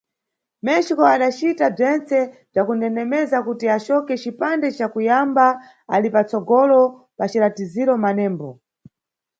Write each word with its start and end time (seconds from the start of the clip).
México 0.67 1.03
adacita 1.15 1.65
bzwentse 1.75 2.17
bzwa 2.51 2.61
kundendemeza 2.67 3.37
kuti 3.47 3.65
acoke 3.75 4.13
cipande 4.21 4.67
ca 4.77 4.87
kuyamba 4.93 5.45
ali 5.93 6.07
pa 6.13 6.21
tsogolo 6.27 6.81
pa 7.17 7.25
ciratiziro 7.31 7.93
manembo. 8.03 8.49